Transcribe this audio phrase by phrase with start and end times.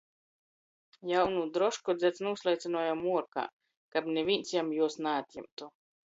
[1.09, 3.43] Jaunū drošku dzeds nūsleicynuoja muorkā,
[3.97, 5.69] kab nivīns jam juos naatjimtu.